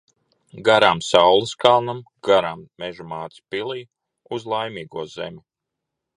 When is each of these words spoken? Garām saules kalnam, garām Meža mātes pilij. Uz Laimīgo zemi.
Garām 0.69 1.01
saules 1.07 1.51
kalnam, 1.63 1.99
garām 2.29 2.65
Meža 2.85 3.07
mātes 3.13 3.45
pilij. 3.57 3.85
Uz 4.39 4.51
Laimīgo 4.57 5.07
zemi. 5.15 5.41